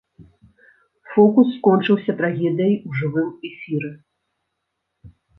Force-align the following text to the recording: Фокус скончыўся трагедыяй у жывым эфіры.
Фокус 1.11 1.49
скончыўся 1.57 2.15
трагедыяй 2.21 2.73
у 2.91 2.97
жывым 3.01 3.27
эфіры. 3.49 3.91